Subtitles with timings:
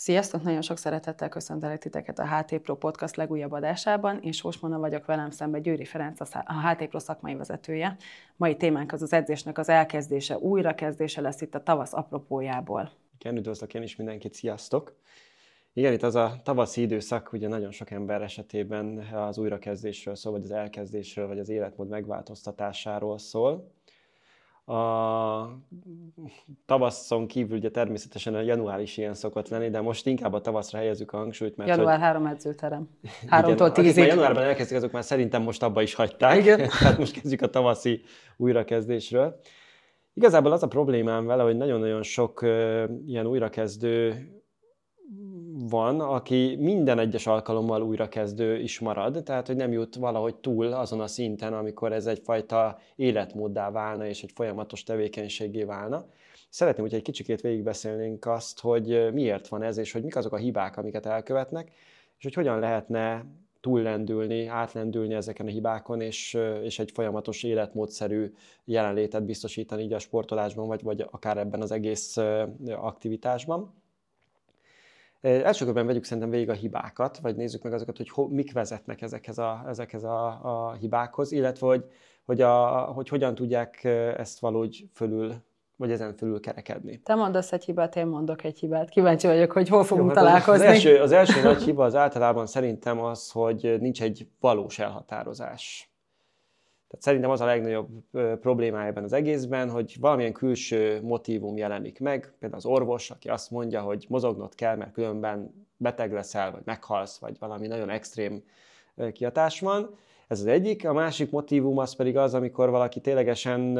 [0.00, 0.42] Sziasztok!
[0.42, 4.20] Nagyon sok szeretettel köszöntelek titeket a HT Pro Podcast legújabb adásában.
[4.22, 7.96] Én Sósmona vagyok velem szembe Győri Ferenc, a HT Pro szakmai vezetője.
[8.36, 12.90] Mai témánk az az edzésnek az elkezdése, újrakezdése lesz itt a tavasz apropójából.
[13.18, 14.96] Igen, üdvözlök én is mindenkit, sziasztok!
[15.72, 20.42] Igen, itt az a tavaszi időszak, ugye nagyon sok ember esetében az újrakezdésről szól, vagy
[20.42, 23.72] az elkezdésről, vagy az életmód megváltoztatásáról szól.
[24.70, 25.62] A
[26.66, 30.78] tavaszon kívül ugye természetesen a január is ilyen szokott lenni, de most inkább a tavaszra
[30.78, 31.56] helyezzük a hangsúlyt.
[31.56, 32.04] Mert január hogy...
[32.04, 32.88] három edzőterem.
[33.26, 34.06] Háromtól tízig.
[34.06, 36.36] januárban elkezdték, azok már szerintem most abba is hagyták.
[36.36, 36.68] Igen.
[36.80, 38.02] Tehát most kezdjük a tavaszi
[38.36, 39.40] újrakezdésről.
[40.14, 44.14] Igazából az a problémám vele, hogy nagyon-nagyon sok uh, ilyen újrakezdő
[45.70, 51.00] van, aki minden egyes alkalommal újrakezdő is marad, tehát hogy nem jut valahogy túl azon
[51.00, 56.04] a szinten, amikor ez egyfajta életmóddá válna és egy folyamatos tevékenységé válna.
[56.48, 60.36] Szeretném, hogy egy kicsikét végigbeszélnénk azt, hogy miért van ez, és hogy mik azok a
[60.36, 61.70] hibák, amiket elkövetnek,
[62.18, 63.24] és hogy hogyan lehetne
[63.60, 68.32] túllendülni, átlendülni ezeken a hibákon, és, és egy folyamatos életmódszerű
[68.64, 72.16] jelenlétet biztosítani így a sportolásban, vagy, vagy akár ebben az egész
[72.66, 73.79] aktivitásban.
[75.20, 79.02] Első körben vegyük szerintem végig a hibákat, vagy nézzük meg azokat, hogy ho, mik vezetnek
[79.02, 81.84] ezekhez a, ezekhez a, a hibákhoz, illetve hogy,
[82.24, 83.84] hogy, a, hogy hogyan tudják
[84.16, 85.34] ezt valahogy fölül
[85.80, 87.00] vagy ezen fölül kerekedni.
[87.00, 88.88] Te mondasz egy hibát, én mondok egy hibát.
[88.88, 90.66] Kíváncsi vagyok, hogy hol fogunk Jó, hát találkozni.
[90.66, 95.89] Az első, az első nagy hiba az általában szerintem az, hogy nincs egy valós elhatározás.
[96.90, 97.88] Tehát szerintem az a legnagyobb
[98.40, 103.50] problémája ebben az egészben, hogy valamilyen külső motivum jelenik meg, például az orvos, aki azt
[103.50, 108.42] mondja, hogy mozognod kell, mert különben beteg leszel, vagy meghalsz, vagy valami nagyon extrém
[109.12, 109.94] kiatás van.
[110.28, 110.88] Ez az egyik.
[110.88, 113.78] A másik motivum az pedig az, amikor valaki ténylegesen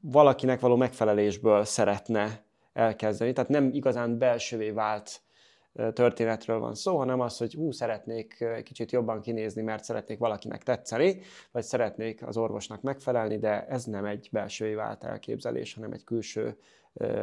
[0.00, 5.20] valakinek való megfelelésből szeretne elkezdeni, tehát nem igazán belsővé vált
[5.92, 11.20] történetről van szó, hanem az, hogy hú, szeretnék kicsit jobban kinézni, mert szeretnék valakinek tetszeni,
[11.52, 16.56] vagy szeretnék az orvosnak megfelelni, de ez nem egy belsői vált elképzelés, hanem egy külső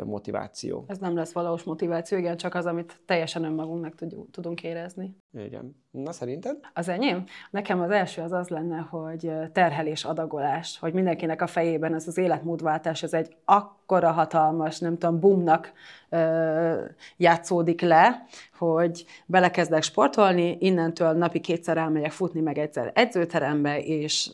[0.04, 0.86] motiváció.
[0.88, 3.94] Ez nem lesz valós motiváció, igen, csak az, amit teljesen önmagunknak
[4.32, 5.16] tudunk érezni.
[5.34, 5.76] Igen.
[5.92, 6.58] Na szerinted?
[6.74, 7.24] Az enyém?
[7.52, 12.18] Nekem az első az az lenne, hogy terhelés, adagolás, hogy mindenkinek a fejében ez az
[12.18, 15.72] életmódváltás, ez egy akkora hatalmas, nem tudom, bumnak
[16.10, 16.86] ö,
[17.18, 18.26] játszódik le,
[18.58, 24.32] hogy belekezdek sportolni, innentől napi kétszer elmegyek futni, meg egyszer edzőterembe, és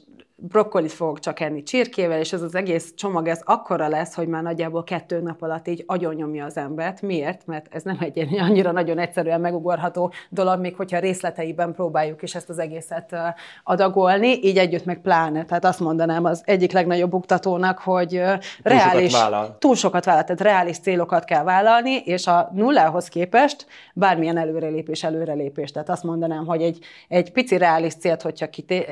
[0.48, 4.44] brokkolit fogok csak enni csirkével, és ez az egész csomag ez akkora lesz, hogy már
[4.44, 7.02] nagyjából kettő nap alatt így agyonnyomja az embert.
[7.02, 7.46] Miért?
[7.46, 12.50] Mert ez nem egy annyira nagyon egyszerűen megugorható dolog, még hogyha részleteiben próbáljuk is ezt
[12.50, 13.16] az egészet
[13.64, 15.46] adagolni, így együtt meg pláne.
[15.46, 18.22] Tehát azt mondanám az egyik legnagyobb buktatónak, hogy
[18.64, 19.58] reális, túl sokat vállal.
[19.60, 25.72] túl sokat vállal, tehát reális célokat kell vállalni, és a nullához képest bármilyen előrelépés, előrelépés.
[25.72, 28.48] Tehát azt mondanám, hogy egy, egy pici reális célt, hogyha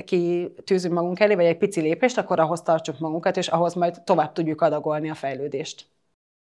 [0.05, 4.31] kitűzünk magunk elé, vagy egy pici lépést, akkor ahhoz tartsuk magunkat, és ahhoz majd tovább
[4.31, 5.88] tudjuk adagolni a fejlődést.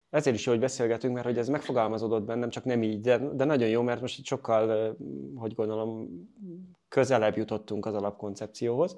[0.09, 3.45] Ezért is jó, hogy beszélgetünk, mert hogy ez megfogalmazódott bennem, csak nem így, de, de
[3.45, 4.95] nagyon jó, mert most sokkal,
[5.35, 6.09] hogy gondolom,
[6.89, 8.97] közelebb jutottunk az alapkoncepcióhoz.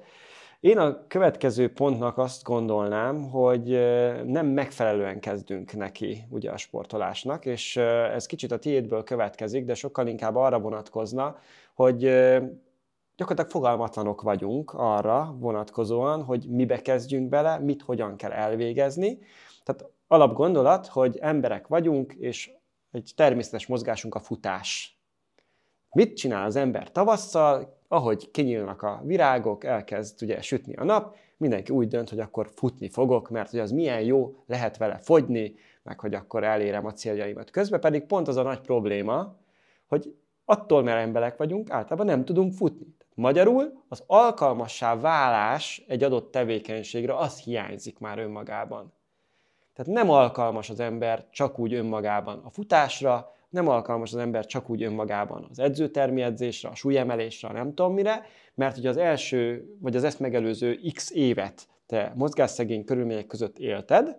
[0.60, 3.68] Én a következő pontnak azt gondolnám, hogy
[4.24, 10.06] nem megfelelően kezdünk neki ugye a sportolásnak, és ez kicsit a tiédből következik, de sokkal
[10.06, 11.38] inkább arra vonatkozna,
[11.74, 12.04] hogy
[13.16, 19.18] gyakorlatilag fogalmatlanok vagyunk arra vonatkozóan, hogy mibe kezdjünk bele, mit hogyan kell elvégezni.
[19.62, 22.50] Tehát alapgondolat, hogy emberek vagyunk, és
[22.90, 24.98] egy természetes mozgásunk a futás.
[25.90, 27.78] Mit csinál az ember tavasszal?
[27.88, 32.88] Ahogy kinyílnak a virágok, elkezd ugye sütni a nap, mindenki úgy dönt, hogy akkor futni
[32.88, 37.50] fogok, mert hogy az milyen jó, lehet vele fogyni, meg hogy akkor elérem a céljaimat.
[37.50, 39.36] Közben pedig pont az a nagy probléma,
[39.86, 40.14] hogy
[40.44, 42.86] attól, mert emberek vagyunk, általában nem tudunk futni.
[43.14, 48.92] Magyarul az alkalmassá válás egy adott tevékenységre az hiányzik már önmagában.
[49.74, 54.70] Tehát nem alkalmas az ember csak úgy önmagában a futásra, nem alkalmas az ember csak
[54.70, 59.96] úgy önmagában az edzőtermi edzésre, a súlyemelésre, nem tudom mire, mert hogy az első, vagy
[59.96, 64.16] az ezt megelőző x évet te mozgásszegény körülmények között élted,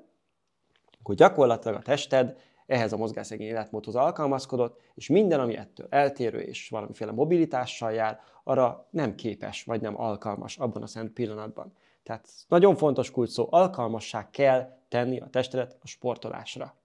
[0.99, 6.69] akkor gyakorlatilag a tested ehhez a mozgásszegény életmódhoz alkalmazkodott, és minden, ami ettől eltérő és
[6.69, 11.73] valamiféle mobilitással jár, arra nem képes, vagy nem alkalmas abban a szent pillanatban.
[12.03, 16.75] Tehát nagyon fontos kulcs szó, alkalmasság kell tenni a testedet a sportolásra.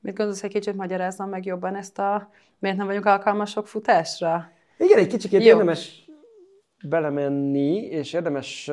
[0.00, 4.50] Mit gondolsz, egy kicsit magyaráznom meg jobban ezt a, miért nem vagyunk alkalmasok futásra?
[4.78, 6.10] Igen, egy kicsit érdemes
[6.88, 8.70] belemenni, és érdemes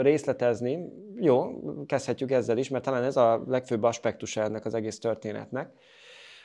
[0.00, 0.78] részletezni.
[1.20, 5.72] Jó, kezdhetjük ezzel is, mert talán ez a legfőbb aspektusa ennek az egész történetnek,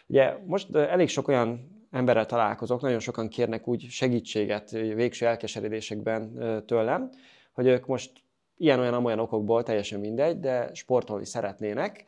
[0.07, 6.33] Ugye most elég sok olyan emberrel találkozok, nagyon sokan kérnek úgy segítséget végső elkeseredésekben
[6.65, 7.09] tőlem,
[7.53, 8.11] hogy ők most
[8.57, 12.05] ilyen-olyan-olyan okokból, teljesen mindegy, de sportolni szeretnének,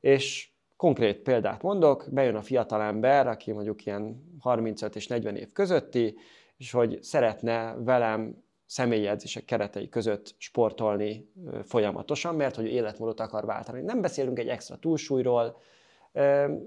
[0.00, 6.14] és konkrét példát mondok, bejön a fiatalember, aki mondjuk ilyen 35 és 40 év közötti,
[6.56, 11.32] és hogy szeretne velem személyi edzések keretei között sportolni
[11.64, 13.80] folyamatosan, mert hogy életmódot akar váltani.
[13.80, 15.60] Nem beszélünk egy extra túlsúlyról,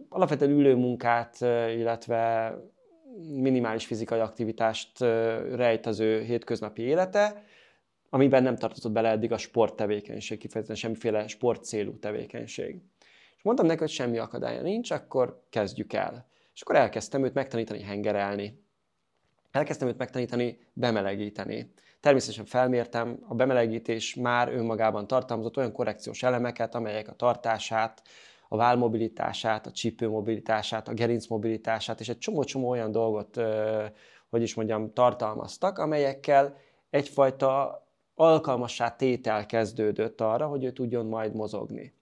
[0.10, 1.42] alapvetően ülőmunkát,
[1.76, 2.54] illetve
[3.34, 5.00] minimális fizikai aktivitást
[5.56, 7.44] rejt az ő hétköznapi élete,
[8.10, 12.82] amiben nem tartozott bele eddig a sporttevékenység, kifejezetten semmiféle sportcélú tevékenység.
[13.38, 16.28] És mondtam neki, hogy semmi akadálya nincs, akkor kezdjük el.
[16.54, 18.64] És akkor elkezdtem őt megtanítani hengerelni.
[19.52, 21.72] Elkezdtem őt megtanítani bemelegíteni.
[22.00, 28.02] Természetesen felmértem, a bemelegítés már önmagában tartalmazott olyan korrekciós elemeket, amelyek a tartását,
[28.48, 33.40] a válmobilitását, a csípőmobilitását, a gerincmobilitását, és egy csomó-csomó olyan dolgot,
[34.30, 36.58] hogy is mondjam, tartalmaztak, amelyekkel
[36.90, 37.82] egyfajta
[38.16, 41.94] alkalmassá tétel kezdődött arra, hogy ő tudjon majd mozogni.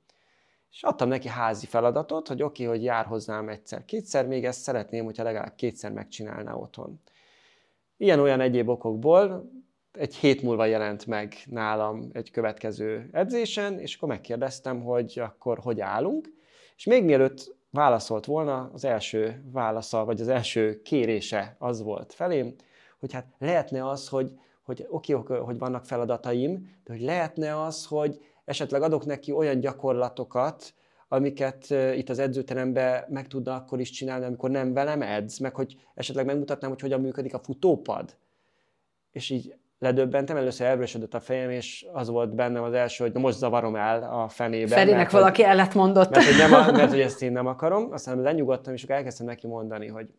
[0.71, 5.05] És adtam neki házi feladatot, hogy oké, okay, hogy jár hozzám egyszer-kétszer, még ezt szeretném,
[5.05, 7.01] hogyha legalább kétszer megcsinálná otthon.
[7.97, 9.51] Ilyen-olyan egyéb okokból
[9.97, 15.81] egy hét múlva jelent meg nálam egy következő edzésen, és akkor megkérdeztem, hogy akkor hogy
[15.81, 16.33] állunk,
[16.75, 22.55] és még mielőtt válaszolt volna, az első válasza, vagy az első kérése az volt felém,
[22.99, 27.85] hogy hát lehetne az, hogy, hogy oké, okay, hogy vannak feladataim, de hogy lehetne az,
[27.85, 30.73] hogy esetleg adok neki olyan gyakorlatokat,
[31.07, 35.77] amiket itt az edzőteremben meg tudna akkor is csinálni, amikor nem velem edz, meg hogy
[35.93, 38.15] esetleg megmutatnám, hogy hogyan működik a futópad.
[39.11, 43.37] És így ledöbbentem, először elvörösödött a fejem, és az volt bennem az első, hogy most
[43.37, 44.75] zavarom el a fenébe.
[44.75, 46.09] Ferinek mert, valaki hogy, ellet mondott.
[46.09, 47.91] Mert hogy, nem, mert hogy ezt én nem akarom.
[47.91, 50.09] Aztán lenyugodtam, és akkor elkezdtem neki mondani, hogy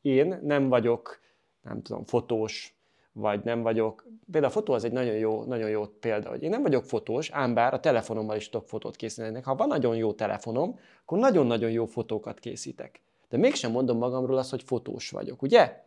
[0.00, 1.20] én nem vagyok,
[1.62, 2.74] nem tudom, fotós,
[3.12, 6.50] vagy nem vagyok, például a fotó az egy nagyon jó, nagyon jó példa, hogy én
[6.50, 9.40] nem vagyok fotós, ám bár a telefonommal is tudok fotót készíteni.
[9.42, 13.00] Ha van nagyon jó telefonom, akkor nagyon-nagyon jó fotókat készítek.
[13.28, 15.84] De mégsem mondom magamról azt, hogy fotós vagyok, ugye?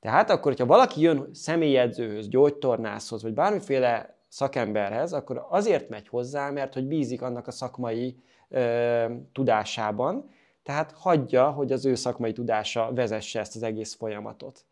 [0.00, 6.74] Tehát akkor, hogyha valaki jön személyedzőhöz, gyógytornászhoz, vagy bármiféle szakemberhez, akkor azért megy hozzá, mert
[6.74, 8.16] hogy bízik annak a szakmai
[8.48, 10.30] ö, tudásában,
[10.62, 14.64] tehát hagyja, hogy az ő szakmai tudása vezesse ezt az egész folyamatot.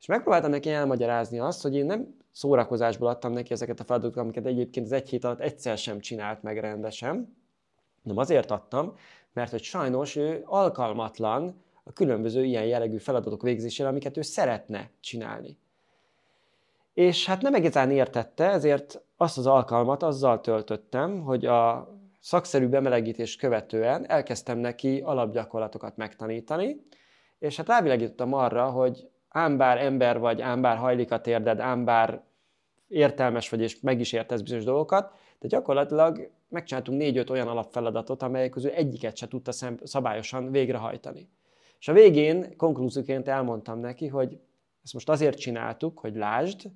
[0.00, 4.46] És megpróbáltam neki elmagyarázni azt, hogy én nem szórakozásból adtam neki ezeket a feladatokat, amiket
[4.46, 7.36] egyébként az egy hét alatt egyszer sem csinált meg rendesen,
[8.02, 8.94] hanem azért adtam,
[9.32, 15.58] mert hogy sajnos ő alkalmatlan a különböző ilyen jellegű feladatok végzésére, amiket ő szeretne csinálni.
[16.94, 21.90] És hát nem egészen értette, ezért azt az alkalmat azzal töltöttem, hogy a
[22.20, 26.86] szakszerű bemelegítés követően elkezdtem neki alapgyakorlatokat megtanítani,
[27.38, 31.84] és hát rávilágítottam arra, hogy ám bár ember vagy, ám bár hajlik a térded, ám
[31.84, 32.22] bár
[32.88, 38.50] értelmes vagy, és meg is értesz bizonyos dolgokat, de gyakorlatilag megcsináltunk négy-öt olyan alapfeladatot, amelyek
[38.50, 39.52] közül egyiket se tudta
[39.82, 41.28] szabályosan végrehajtani.
[41.80, 44.38] És a végén konklúzióként elmondtam neki, hogy
[44.82, 46.70] ezt most azért csináltuk, hogy lásd,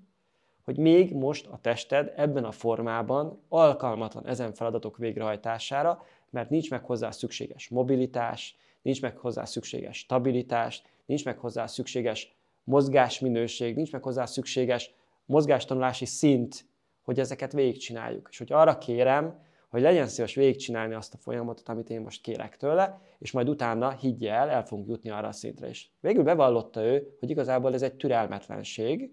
[0.65, 6.85] hogy még most a tested ebben a formában alkalmatlan ezen feladatok végrehajtására, mert nincs meg
[6.85, 14.03] hozzá szükséges mobilitás, nincs meg hozzá szükséges stabilitás, nincs meg hozzá szükséges mozgásminőség, nincs meg
[14.03, 16.65] hozzá szükséges mozgástanulási szint,
[17.03, 18.29] hogy ezeket végigcsináljuk.
[18.31, 19.41] És hogy arra kérem,
[19.73, 23.91] hogy legyen szíves végigcsinálni azt a folyamatot, amit én most kérek tőle, és majd utána
[23.91, 25.93] higgye el, el fogunk jutni arra a szintre is.
[26.01, 29.13] Végül bevallotta ő, hogy igazából ez egy türelmetlenség,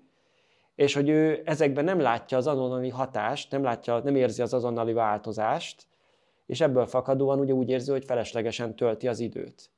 [0.75, 4.93] és hogy ő ezekben nem látja az azonnali hatást, nem, látja, nem érzi az azonnali
[4.93, 5.87] változást,
[6.45, 9.71] és ebből fakadóan ugye úgy érzi, hogy feleslegesen tölti az időt.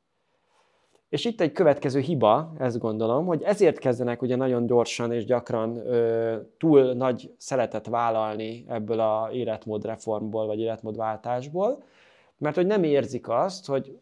[1.11, 5.77] És itt egy következő hiba, ezt gondolom, hogy ezért kezdenek ugye nagyon gyorsan és gyakran
[5.77, 11.83] ö, túl nagy szeretet vállalni ebből a életmódreformból vagy életmódváltásból,
[12.37, 13.99] mert hogy nem érzik azt, hogy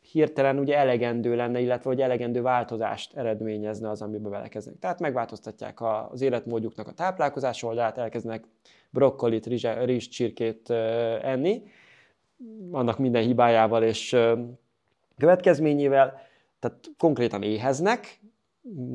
[0.00, 4.80] hirtelen ugye elegendő lenne, illetve hogy elegendő változást eredményezne az, amiben belekezdenek.
[4.80, 5.78] Tehát megváltoztatják
[6.10, 8.44] az életmódjuknak a táplálkozás oldalát, elkezdenek
[8.90, 10.70] brokkolit, rizs, csirkét
[11.22, 11.62] enni,
[12.70, 14.16] annak minden hibájával és
[15.16, 16.20] következményével,
[16.58, 18.20] tehát konkrétan éheznek,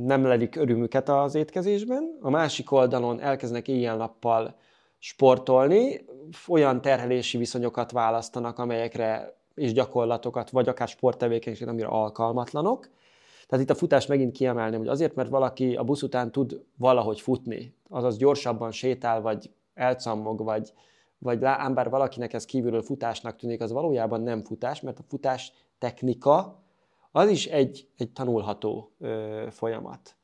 [0.05, 4.55] nem lelik örömüket az étkezésben, a másik oldalon elkezdenek éjjel-nappal
[4.97, 6.05] sportolni,
[6.47, 12.89] olyan terhelési viszonyokat választanak, amelyekre és gyakorlatokat, vagy akár sporttevékenységet, amire alkalmatlanok.
[13.47, 17.21] Tehát itt a futás megint kiemelném, hogy azért, mert valaki a busz után tud valahogy
[17.21, 20.73] futni, azaz gyorsabban sétál, vagy elcammog, vagy,
[21.17, 25.53] vagy ám bár valakinek ez kívülről futásnak tűnik, az valójában nem futás, mert a futás
[25.81, 26.63] technika,
[27.11, 30.15] az is egy, egy tanulható ö, folyamat.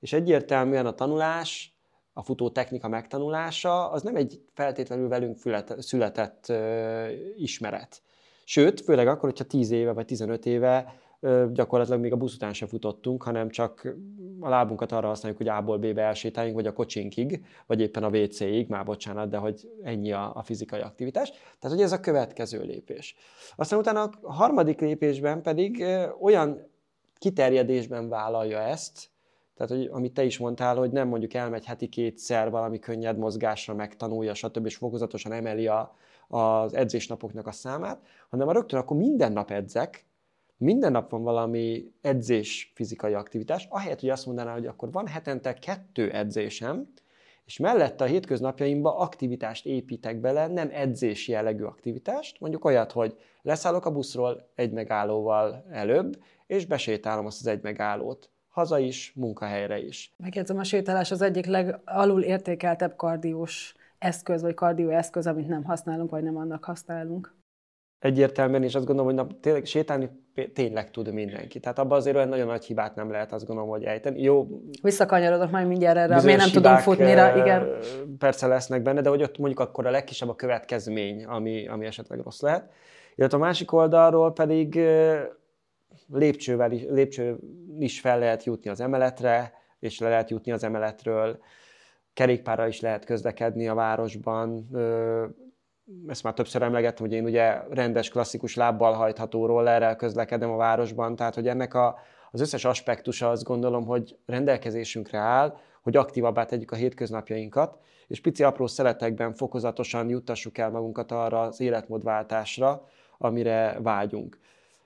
[0.00, 1.76] És egyértelműen a tanulás,
[2.12, 5.38] a futó technika megtanulása, az nem egy feltétlenül velünk
[5.78, 8.02] született ö, ismeret.
[8.44, 10.94] Sőt, főleg akkor, hogyha 10 éve vagy 15 éve
[11.52, 13.94] gyakorlatilag még a busz után se futottunk, hanem csak
[14.40, 18.68] a lábunkat arra használjuk, hogy A-ból B-be elsétáljunk, vagy a kocsinkig, vagy éppen a WC-ig,
[18.68, 21.30] már bocsánat, de hogy ennyi a, a fizikai aktivitás.
[21.30, 23.16] Tehát, hogy ez a következő lépés.
[23.56, 25.84] Aztán utána a harmadik lépésben pedig
[26.20, 26.66] olyan
[27.18, 29.10] kiterjedésben vállalja ezt,
[29.58, 33.74] tehát, hogy amit te is mondtál, hogy nem mondjuk elmegy heti kétszer valami könnyed mozgásra,
[33.74, 34.66] megtanulja, stb.
[34.66, 35.94] és fokozatosan emeli a,
[36.28, 40.07] az edzésnapoknak a számát, hanem a rögtön akkor minden nap edzek,
[40.58, 45.54] minden nap van valami edzés, fizikai aktivitás, ahelyett, hogy azt mondaná, hogy akkor van hetente
[45.54, 46.92] kettő edzésem,
[47.44, 53.86] és mellette a hétköznapjaimba aktivitást építek bele, nem edzés jellegű aktivitást, mondjuk olyat, hogy leszállok
[53.86, 58.30] a buszról egy megállóval előbb, és besétálom azt az egy megállót.
[58.48, 60.14] Haza is, munkahelyre is.
[60.16, 66.10] Megjegyzem, a sétálás az egyik legalul értékeltebb kardiós eszköz, vagy kardió eszköz, amit nem használunk,
[66.10, 67.36] vagy nem annak használunk
[67.98, 70.10] egyértelműen, és azt gondolom, hogy na, tényleg sétálni
[70.46, 71.60] tényleg tud mindenki.
[71.60, 74.22] Tehát abban azért olyan nagyon nagy hibát nem lehet azt gondolom, hogy ejteni.
[74.22, 74.48] Jó,
[74.82, 77.68] Visszakanyarodok majd mindjárt erre, miért nem tudom futni rá, igen.
[78.18, 82.20] Persze lesznek benne, de hogy ott mondjuk akkor a legkisebb a következmény, ami, ami esetleg
[82.20, 82.70] rossz lehet.
[83.14, 84.80] Illetve a másik oldalról pedig
[86.12, 87.38] lépcsővel is, lépcső
[87.78, 91.38] is fel lehet jutni az emeletre, és le lehet jutni az emeletről,
[92.12, 94.68] kerékpárra is lehet közlekedni a városban,
[96.06, 101.16] ezt már többször emlegettem, hogy én ugye rendes, klasszikus lábbal hajtható rollerrel közlekedem a városban,
[101.16, 101.98] tehát hogy ennek a,
[102.30, 108.42] az összes aspektusa azt gondolom, hogy rendelkezésünkre áll, hogy aktívabbá tegyük a hétköznapjainkat, és pici
[108.42, 114.38] apró szeletekben fokozatosan juttassuk el magunkat arra az életmódváltásra, amire vágyunk.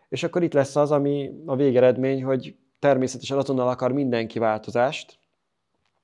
[0.09, 5.19] És akkor itt lesz az, ami a végeredmény, hogy természetesen azonnal akar mindenki változást,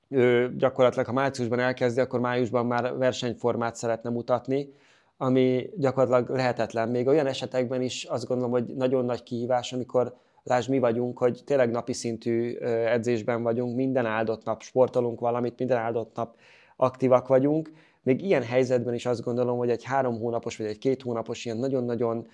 [0.09, 4.73] ő gyakorlatilag, ha márciusban elkezdi, akkor májusban már versenyformát szeretne mutatni,
[5.21, 6.89] ami gyakorlatilag lehetetlen.
[6.89, 11.41] Még olyan esetekben is azt gondolom, hogy nagyon nagy kihívás, amikor lásd, mi vagyunk, hogy
[11.45, 16.35] tényleg napi szintű edzésben vagyunk, minden áldott nap sportolunk valamit, minden áldott nap
[16.75, 17.71] aktívak vagyunk.
[18.03, 21.57] Még ilyen helyzetben is azt gondolom, hogy egy három hónapos vagy egy két hónapos ilyen
[21.57, 22.27] nagyon-nagyon,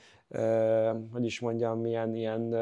[1.12, 2.56] hogy is mondjam, milyen ilyen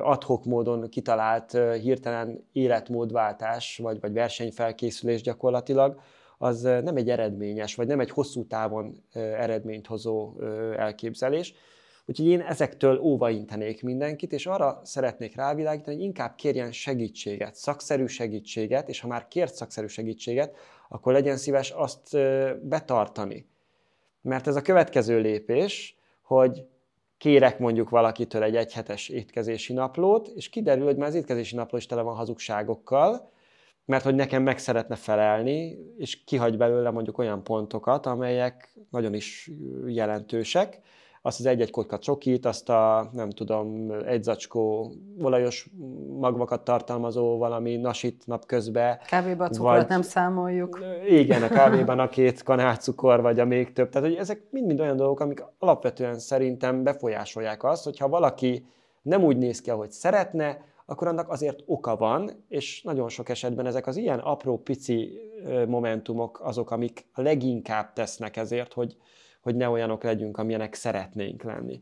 [0.00, 6.00] adhok módon kitalált hirtelen életmódváltás, vagy, vagy versenyfelkészülés gyakorlatilag,
[6.38, 10.40] az nem egy eredményes, vagy nem egy hosszú távon eredményt hozó
[10.76, 11.54] elképzelés.
[12.06, 18.88] Úgyhogy én ezektől óvaintenék mindenkit, és arra szeretnék rávilágítani, hogy inkább kérjen segítséget, szakszerű segítséget,
[18.88, 20.56] és ha már kért szakszerű segítséget,
[20.88, 22.16] akkor legyen szíves azt
[22.62, 23.48] betartani.
[24.20, 26.66] Mert ez a következő lépés, hogy
[27.18, 31.86] kérek mondjuk valakitől egy egyhetes étkezési naplót, és kiderül, hogy már az étkezési napló is
[31.86, 33.30] tele van hazugságokkal,
[33.88, 39.50] mert hogy nekem meg szeretne felelni, és kihagy belőle mondjuk olyan pontokat, amelyek nagyon is
[39.86, 40.80] jelentősek.
[41.22, 44.92] Azt az egy-egy kotka csokit, azt a, nem tudom, egy zacskó
[45.22, 45.70] olajos
[46.18, 48.98] magvakat tartalmazó valami nasit napközben.
[49.06, 50.80] Kávéban a cukrot vagy, nem számoljuk.
[51.08, 53.88] Igen, a kávéban a két kanál cukor, vagy a még több.
[53.88, 58.66] Tehát, hogy ezek mind-mind olyan dolgok, amik alapvetően szerintem befolyásolják azt, hogyha valaki
[59.02, 63.66] nem úgy néz ki, ahogy szeretne, akkor annak azért oka van, és nagyon sok esetben
[63.66, 65.20] ezek az ilyen apró, pici
[65.66, 68.96] momentumok azok, amik leginkább tesznek ezért, hogy,
[69.40, 71.80] hogy ne olyanok legyünk, amilyenek szeretnénk lenni.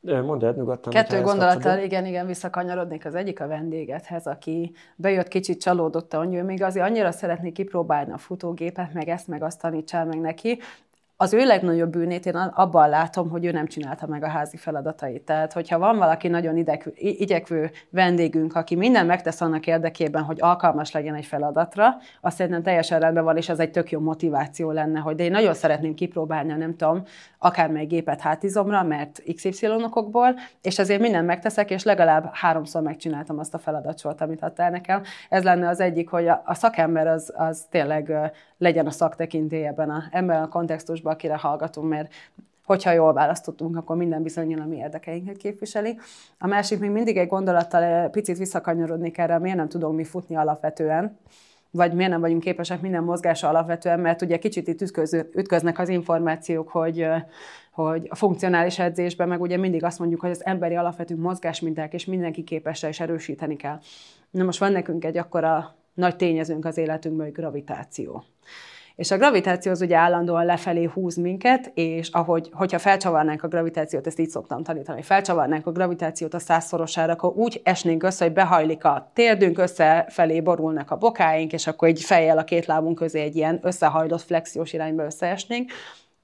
[0.00, 0.92] Mondd el, nyugodtan.
[0.92, 6.42] Kettő gondolattal, igen, igen, visszakanyarodnék az egyik a vendégethez, aki bejött kicsit csalódott, hogy ő
[6.42, 10.58] még azért annyira szeretné kipróbálni a futógépet, meg ezt, meg azt tanítsál meg neki,
[11.24, 15.22] az ő legnagyobb bűnét én abban látom, hogy ő nem csinálta meg a házi feladatait.
[15.22, 20.92] Tehát, hogyha van valaki nagyon idegvő, igyekvő vendégünk, aki minden megtesz annak érdekében, hogy alkalmas
[20.92, 25.00] legyen egy feladatra, azt szerintem teljesen rendben van, és ez egy tök jó motiváció lenne,
[25.00, 27.02] hogy de én nagyon szeretném kipróbálni, nem tudom,
[27.38, 33.54] akármely gépet hátizomra, mert XY okokból, és ezért minden megteszek, és legalább háromszor megcsináltam azt
[33.54, 35.02] a feladatsort, amit adtál nekem.
[35.28, 38.12] Ez lenne az egyik, hogy a, a szakember az, az tényleg
[38.58, 42.12] legyen a szaktekintély ebben a, ebben a kontextusban, akire hallgatunk, mert
[42.64, 45.98] hogyha jól választottunk, akkor minden bizonyal a mi érdekeinket képviseli.
[46.38, 51.18] A másik még mindig egy gondolattal picit visszakanyarodni erre, miért nem tudunk mi futni alapvetően,
[51.70, 54.80] vagy miért nem vagyunk képesek minden mozgásra alapvetően, mert ugye kicsit itt
[55.34, 57.06] ütköznek az információk, hogy,
[57.70, 62.04] hogy a funkcionális edzésben meg ugye mindig azt mondjuk, hogy az emberi alapvető mozgásminták, és
[62.04, 63.78] mindenki képesre és erősíteni kell.
[64.30, 68.24] Na most van nekünk egy akkora nagy tényezőnk az életünkben, hogy gravitáció.
[68.96, 74.06] És a gravitáció az ugye állandóan lefelé húz minket, és ahogy, hogyha felcsavarnánk a gravitációt,
[74.06, 78.34] ezt így szoktam tanítani, hogy felcsavarnánk a gravitációt a százszorosára, akkor úgy esnénk össze, hogy
[78.34, 83.20] behajlik a térdünk, összefelé borulnak a bokáink, és akkor egy fejjel a két lábunk közé
[83.20, 85.70] egy ilyen összehajlott flexiós irányba összeesnénk.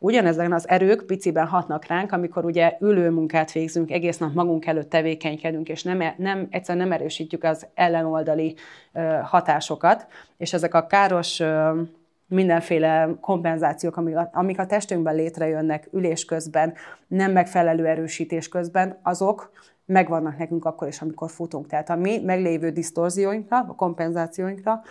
[0.02, 4.90] Ugyanezen az erők piciben hatnak ránk, amikor ugye ülő munkát végzünk, egész nap magunk előtt
[4.90, 8.54] tevékenykedünk, és nem, nem, egyszerűen nem erősítjük az ellenoldali
[8.92, 11.80] ö, hatásokat, és ezek a káros ö,
[12.26, 16.74] mindenféle kompenzációk, amik a, amik a testünkben létrejönnek ülés közben,
[17.06, 19.50] nem megfelelő erősítés közben, azok
[19.84, 21.66] megvannak nekünk akkor is, amikor futunk.
[21.66, 24.82] Tehát a mi meglévő disztorzióinkra, a kompenzációinkra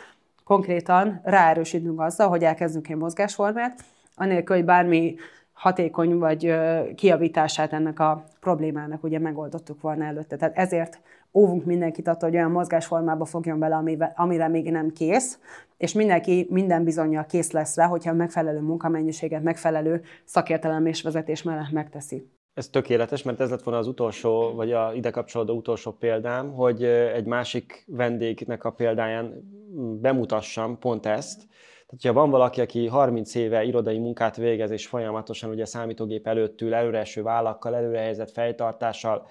[0.43, 3.83] konkrétan ráerősítünk azzal, hogy elkezdünk egy mozgásformát,
[4.19, 5.15] anélkül, hogy bármi
[5.53, 6.55] hatékony vagy
[6.95, 10.35] kiavítását ennek a problémának ugye megoldottuk volna előtte.
[10.35, 11.01] Tehát ezért
[11.33, 15.39] óvunk mindenkit attól, hogy olyan mozgásformába fogjon bele, amire még nem kész,
[15.77, 21.71] és mindenki minden bizonyal kész lesz rá, hogyha megfelelő munkamennyiséget, megfelelő szakértelem és vezetés mellett
[21.71, 22.29] megteszi.
[22.53, 26.83] Ez tökéletes, mert ez lett volna az utolsó, vagy a ide kapcsolódó utolsó példám, hogy
[26.83, 29.33] egy másik vendégnek a példáján
[30.01, 31.47] bemutassam pont ezt,
[31.97, 36.61] tehát, ha van valaki, aki 30 éve irodai munkát végez, és folyamatosan ugye számítógép előtt
[36.61, 39.27] ül, előreeső vállakkal, előrehelyezett fejtartással,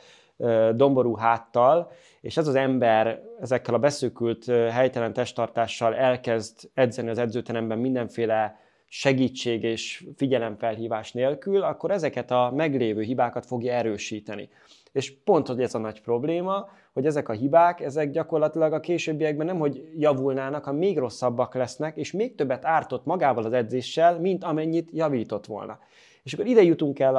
[0.74, 7.78] domború háttal, és ez az ember ezekkel a beszűkült helytelen testtartással elkezd edzeni az edzőteremben
[7.78, 14.48] mindenféle segítség és figyelemfelhívás nélkül, akkor ezeket a meglévő hibákat fogja erősíteni.
[14.92, 19.46] És pont, hogy ez a nagy probléma, hogy ezek a hibák, ezek gyakorlatilag a későbbiekben
[19.46, 24.44] nem, hogy javulnának, hanem még rosszabbak lesznek, és még többet ártott magával az edzéssel, mint
[24.44, 25.78] amennyit javított volna.
[26.22, 27.16] És akkor ide jutunk el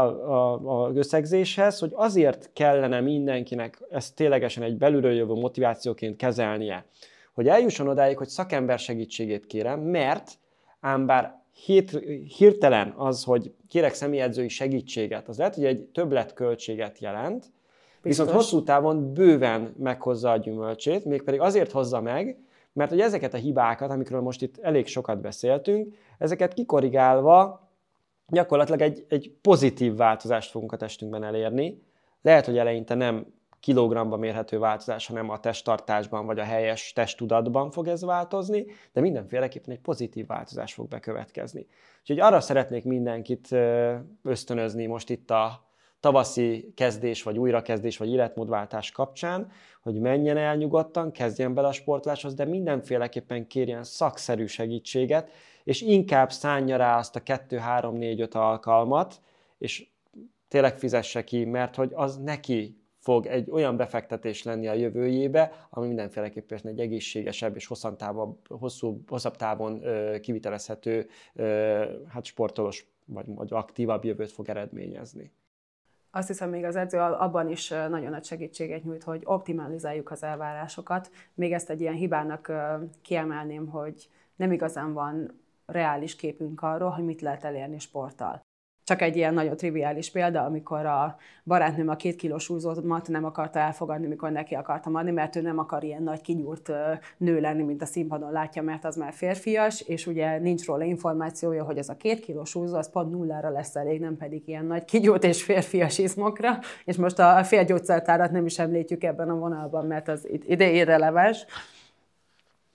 [0.66, 6.86] az összegzéshez, hogy azért kellene mindenkinek ezt ténylegesen egy belülről jövő motivációként kezelnie,
[7.34, 10.32] hogy eljusson odáig, hogy szakember segítségét kérem, mert
[10.80, 11.39] ám bár
[12.38, 17.52] hirtelen az, hogy kérek személyedzői segítséget, az lehet, hogy egy többletköltséget jelent,
[18.02, 18.26] Biztos.
[18.26, 22.38] Viszont hosszú távon bőven meghozza a gyümölcsét, mégpedig azért hozza meg,
[22.74, 27.70] mert hogy ezeket a hibákat, amikről most itt elég sokat beszéltünk, ezeket kikorrigálva
[28.28, 31.84] gyakorlatilag egy, egy pozitív változást fogunk a testünkben elérni.
[32.22, 33.26] Lehet, hogy eleinte nem
[33.60, 39.74] kilogramba mérhető változás, hanem a testtartásban vagy a helyes testtudatban fog ez változni, de mindenféleképpen
[39.74, 41.68] egy pozitív változás fog bekövetkezni.
[42.00, 43.56] Úgyhogy arra szeretnék mindenkit
[44.24, 45.68] ösztönözni most itt a
[46.00, 52.34] tavaszi kezdés, vagy újrakezdés, vagy életmódváltás kapcsán, hogy menjen el nyugodtan, kezdjen bele a sportláshoz,
[52.34, 55.32] de mindenféleképpen kérjen szakszerű segítséget,
[55.64, 59.22] és inkább szánja rá azt a 2-3-4-5 alkalmat,
[59.58, 59.88] és
[60.48, 62.79] tényleg fizesse ki, mert hogy az neki
[63.10, 67.72] fog egy olyan befektetés lenni a jövőjébe, ami mindenféleképpen egy egészségesebb és
[68.48, 75.32] hosszú, hosszabb távon ö, kivitelezhető ö, hát sportolós vagy, vagy aktívabb jövőt fog eredményezni
[76.12, 81.10] azt hiszem még az edző abban is nagyon nagy segítséget nyújt, hogy optimalizáljuk az elvárásokat.
[81.34, 82.52] Még ezt egy ilyen hibának
[83.02, 88.42] kiemelném, hogy nem igazán van reális képünk arról, hogy mit lehet elérni sporttal.
[88.90, 93.60] Csak egy ilyen nagyon triviális példa, amikor a barátnőm a két kilós súlyzómat nem akarta
[93.60, 96.72] elfogadni, mikor neki akartam adni, mert ő nem akar ilyen nagy kinyúrt
[97.18, 101.64] nő lenni, mint a színpadon látja, mert az már férfias, és ugye nincs róla információja,
[101.64, 104.86] hogy ez a két kilós súlyzó, az pont nullára lesz elég, nem pedig ilyen nagy
[104.86, 110.08] kinyúrt és férfias izmokra, és most a félgyógyszertárat nem is említjük ebben a vonalban, mert
[110.08, 111.46] az ide irreleváns.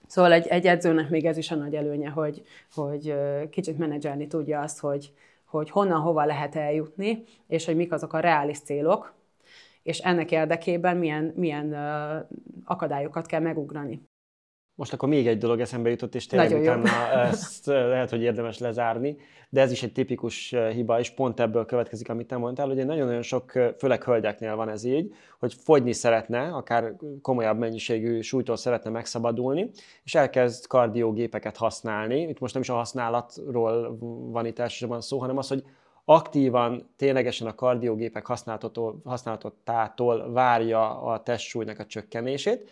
[0.07, 3.15] Szóval egy, egy edzőnek még ez is a nagy előnye, hogy, hogy
[3.49, 5.13] kicsit menedzselni tudja azt, hogy,
[5.57, 9.13] hogy honnan, hova lehet eljutni, és hogy mik azok a reális célok,
[9.83, 11.73] és ennek érdekében milyen, milyen
[12.65, 14.01] akadályokat kell megugrani.
[14.75, 17.19] Most akkor még egy dolog eszembe jutott, és tényleg Nagyon utána jó.
[17.19, 19.17] ezt lehet, hogy érdemes lezárni,
[19.49, 23.21] de ez is egy tipikus hiba, és pont ebből következik, amit te mondtál, hogy nagyon-nagyon
[23.21, 29.69] sok, főleg hölgyeknél van ez így, hogy fogyni szeretne, akár komolyabb mennyiségű súlytól szeretne megszabadulni,
[30.03, 32.21] és elkezd kardiógépeket használni.
[32.21, 33.97] Itt most nem is a használatról
[34.31, 35.63] van itt elsősorban szó, hanem az, hogy
[36.05, 38.25] aktívan, ténylegesen a kardiógépek
[39.03, 42.69] használatától várja a testsúlynak a csökkenését,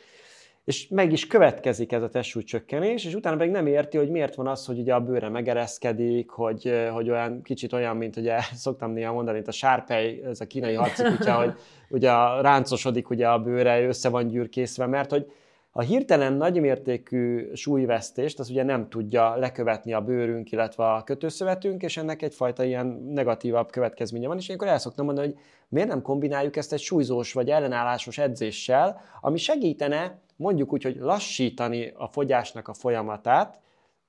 [0.66, 4.48] és meg is következik ez a testsúlycsökkenés, és utána pedig nem érti, hogy miért van
[4.48, 9.14] az, hogy ugye a bőre megereszkedik, hogy, hogy olyan kicsit olyan, mint ugye szoktam néha
[9.14, 11.54] mondani, mint a sárpej, ez a kínai harci kutya, hogy
[11.90, 15.32] ugye ráncosodik ugye a bőre, össze van gyűrkészve, mert hogy
[15.76, 21.98] a hirtelen nagymértékű súlyvesztést az ugye nem tudja lekövetni a bőrünk, illetve a kötőszövetünk, és
[21.98, 25.38] ennek egyfajta ilyen negatívabb következménye van, és ilyenkor el szoktam mondani, hogy
[25.70, 31.94] miért nem kombináljuk ezt egy súlyzós vagy ellenállásos edzéssel, ami segítene mondjuk úgy, hogy lassítani
[31.98, 33.62] a fogyásnak a folyamatát,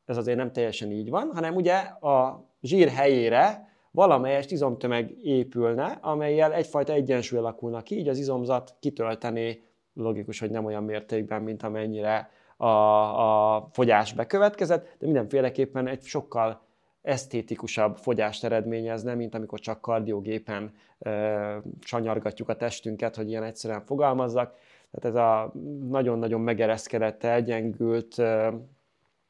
[0.05, 6.53] ez azért nem teljesen így van, hanem ugye a zsír helyére valamelyest izomtömeg épülne, amelyel
[6.53, 9.63] egyfajta egyensúly alakulna ki, így az izomzat kitöltené,
[9.95, 16.63] logikus, hogy nem olyan mértékben, mint amennyire a, a fogyás bekövetkezett, de mindenféleképpen egy sokkal
[17.03, 24.55] esztétikusabb fogyást eredményezne, mint amikor csak kardiogépen e, csanyargatjuk a testünket, hogy ilyen egyszerűen fogalmazzak.
[24.95, 25.53] Tehát ez a
[25.89, 28.23] nagyon-nagyon megereszkedett, elgyengült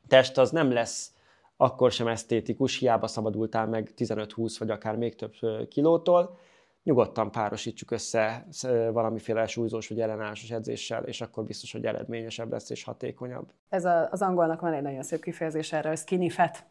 [0.08, 1.14] test az nem lesz
[1.56, 5.32] akkor sem esztétikus, hiába szabadultál meg 15-20 vagy akár még több
[5.68, 6.38] kilótól,
[6.82, 8.46] nyugodtan párosítsuk össze
[8.92, 13.46] valamiféle súlyzós vagy ellenállásos edzéssel, és akkor biztos, hogy eredményesebb lesz és hatékonyabb.
[13.68, 16.64] Ez a, az angolnak van egy nagyon szép kifejezés erre, hogy skinny fat,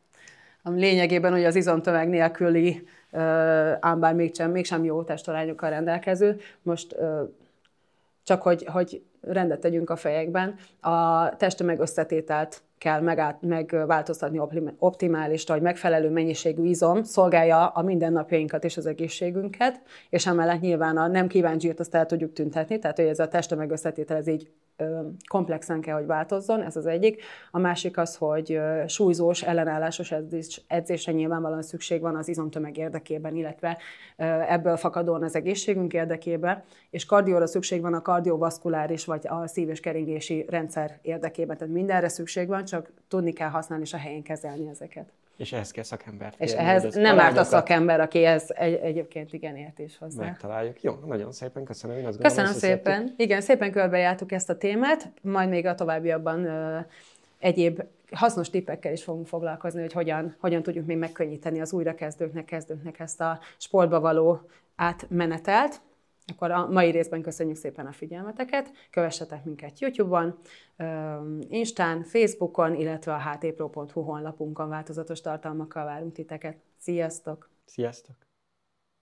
[0.63, 2.88] ami lényegében hogy az izomtömeg nélküli,
[3.79, 6.39] ám bár mégsem, mégsem jó testalányokkal rendelkező.
[6.62, 6.95] Most
[8.24, 14.40] csak hogy, hogy rendet tegyünk a fejekben, a testtömeg összetételt kell megát, megváltoztatni
[14.78, 21.08] optimális, hogy megfelelő mennyiségű izom szolgálja a mindennapjainkat és az egészségünket, és emellett nyilván a
[21.08, 24.52] nem kívánt azt el tudjuk tüntetni, tehát hogy ez a testtömeg összetétel ez így
[25.28, 27.22] komplexen kell, hogy változzon, ez az egyik.
[27.52, 33.78] A másik az, hogy súlyzós, ellenállásos edzés, edzésre nyilvánvalóan szükség van az izomtömeg érdekében, illetve
[34.48, 39.80] ebből fakadóan az egészségünk érdekében, és kardióra szükség van a kardiovaszkuláris vagy a szív- és
[39.80, 41.58] keringési rendszer érdekében.
[41.58, 45.14] Tehát mindenre szükség van, csak tudni kell használni és a helyén kezelni ezeket.
[45.38, 46.36] És ehhez kell szakembert.
[46.39, 50.24] És ehhez nem árt a szakember, aki ez egy, egyébként igen ért is hozzá.
[50.24, 50.82] Megtaláljuk.
[50.82, 51.98] Jó, nagyon szépen köszönöm.
[51.98, 53.13] Én azt köszönöm gondolom, szépen.
[53.17, 56.80] Igen, szépen körbejártuk ezt a témát, majd még a továbbiakban ö,
[57.39, 63.00] egyéb hasznos tippekkel is fogunk foglalkozni, hogy hogyan, hogyan tudjuk még megkönnyíteni az újrakezdőknek, kezdőknek
[63.00, 64.41] ezt a sportba való
[64.76, 65.82] átmenetelt.
[66.28, 70.38] Akkor a mai részben köszönjük szépen a figyelmeteket, kövessetek minket YouTube-on,
[71.50, 76.58] Instán, Facebookon, illetve a htpro.hu honlapunkon változatos tartalmakkal várunk titeket.
[76.78, 77.50] Sziasztok!
[77.66, 78.16] Sziasztok!